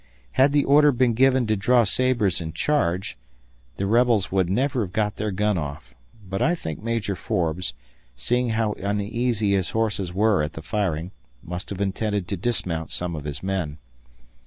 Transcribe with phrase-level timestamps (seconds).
[0.31, 3.19] Had the order been given to draw sabres and charge,
[3.77, 5.93] the rebels would never have got their gun off,
[6.27, 7.73] but I think Major Forbes,
[8.15, 11.11] seeing how uneasy his horses were at the firing,
[11.43, 13.77] must have intended to dismount some of his men.